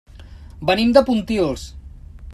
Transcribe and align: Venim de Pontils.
Venim 0.69 0.95
de 0.97 1.05
Pontils. 1.11 1.67